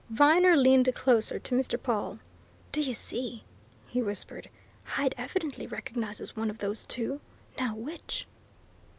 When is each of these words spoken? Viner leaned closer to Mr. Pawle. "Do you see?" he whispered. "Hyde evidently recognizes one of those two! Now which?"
Viner 0.09 0.57
leaned 0.57 0.89
closer 0.95 1.37
to 1.37 1.53
Mr. 1.53 1.79
Pawle. 1.79 2.17
"Do 2.71 2.81
you 2.81 2.95
see?" 2.95 3.43
he 3.85 4.01
whispered. 4.01 4.49
"Hyde 4.83 5.13
evidently 5.15 5.67
recognizes 5.67 6.35
one 6.35 6.49
of 6.49 6.57
those 6.57 6.87
two! 6.87 7.21
Now 7.59 7.75
which?" 7.75 8.25